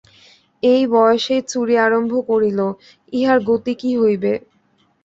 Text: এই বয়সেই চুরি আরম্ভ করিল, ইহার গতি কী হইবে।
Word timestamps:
এই 0.63 0.81
বয়সেই 0.93 1.41
চুরি 1.51 1.75
আরম্ভ 1.85 2.13
করিল, 2.29 2.59
ইহার 3.13 3.39
গতি 3.49 3.73
কী 3.81 3.91
হইবে। 4.01 4.33